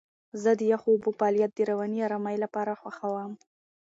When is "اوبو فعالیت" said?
0.93-1.51